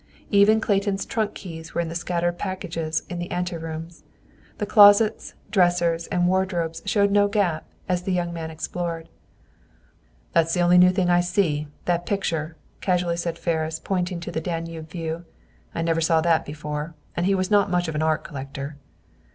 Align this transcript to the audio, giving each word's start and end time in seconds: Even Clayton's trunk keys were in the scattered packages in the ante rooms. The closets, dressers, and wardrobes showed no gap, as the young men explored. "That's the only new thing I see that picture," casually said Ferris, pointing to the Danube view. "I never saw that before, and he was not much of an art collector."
Even 0.31 0.59
Clayton's 0.59 1.05
trunk 1.05 1.35
keys 1.35 1.75
were 1.75 1.81
in 1.81 1.87
the 1.87 1.93
scattered 1.93 2.39
packages 2.39 3.03
in 3.07 3.19
the 3.19 3.29
ante 3.29 3.55
rooms. 3.55 4.01
The 4.57 4.65
closets, 4.65 5.35
dressers, 5.51 6.07
and 6.07 6.27
wardrobes 6.27 6.81
showed 6.87 7.11
no 7.11 7.27
gap, 7.27 7.65
as 7.87 8.01
the 8.01 8.11
young 8.11 8.33
men 8.33 8.49
explored. 8.49 9.09
"That's 10.33 10.55
the 10.55 10.61
only 10.61 10.79
new 10.79 10.89
thing 10.89 11.11
I 11.11 11.21
see 11.21 11.67
that 11.85 12.07
picture," 12.07 12.55
casually 12.79 13.15
said 13.15 13.37
Ferris, 13.37 13.77
pointing 13.79 14.19
to 14.21 14.31
the 14.31 14.41
Danube 14.41 14.89
view. 14.89 15.23
"I 15.75 15.83
never 15.83 16.01
saw 16.01 16.19
that 16.21 16.45
before, 16.45 16.95
and 17.15 17.27
he 17.27 17.35
was 17.35 17.51
not 17.51 17.69
much 17.69 17.87
of 17.87 17.93
an 17.93 18.01
art 18.01 18.23
collector." 18.23 18.77